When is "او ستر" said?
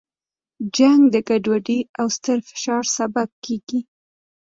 1.99-2.37